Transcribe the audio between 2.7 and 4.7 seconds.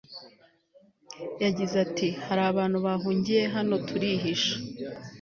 bahungiye hano turihisha